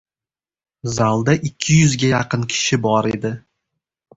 Zalda 0.95 1.35
ikki 1.49 1.77
yuzga 1.81 2.09
yaqin 2.15 2.49
kishi 2.55 2.81
bor 2.87 3.11
edi. 3.15 3.35